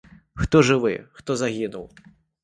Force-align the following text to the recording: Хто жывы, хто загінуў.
Хто 0.43 0.61
жывы, 0.69 0.93
хто 1.19 1.35
загінуў. 1.41 1.85